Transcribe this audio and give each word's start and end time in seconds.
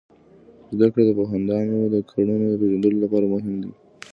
زده 0.75 0.87
کړه 0.91 1.03
د 1.05 1.11
پوهاندانو 1.17 1.77
د 1.93 1.95
کړنو 2.11 2.37
د 2.49 2.53
پیژندلو 2.61 2.97
لپاره 3.03 3.25
مهم 3.33 3.55
دی. 3.63 3.71